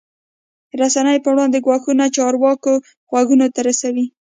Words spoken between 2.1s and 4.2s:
چارواکو غوږونو ته رسوي.